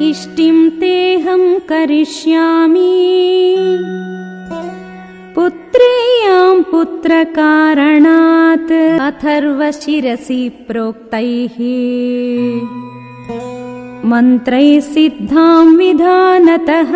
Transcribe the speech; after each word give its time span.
इष्टिं 0.00 0.70
तेऽहं 0.70 1.58
करिष्यामि। 1.58 2.90
पुत्र्यां 5.34 6.62
पुत्रकारणात् 6.62 9.00
अथर्वशिरसि 9.00 10.50
प्रोक्तैः। 10.68 11.56
मन्त्रैः 14.08 14.80
सिद्धां 14.80 15.76
विधानतः 15.76 16.92